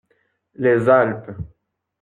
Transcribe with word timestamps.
Les 0.65 0.89
Alpes. 0.89 1.35